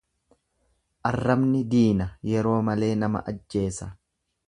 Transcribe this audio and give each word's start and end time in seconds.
Arrabni 1.09 1.63
diina, 1.75 2.09
yeroo 2.33 2.57
malee 2.71 2.93
nama 3.05 3.27
ajjeesa. 3.33 3.93